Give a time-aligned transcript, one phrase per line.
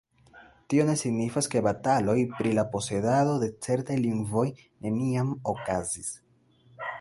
[0.73, 4.47] Tio ne signifas ke bataloj pri la posedado de certaj lingvoj
[4.87, 6.11] neniam okazis